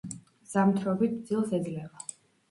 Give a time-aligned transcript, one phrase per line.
[0.53, 2.07] ზამთრობით ძილს ეძლევა.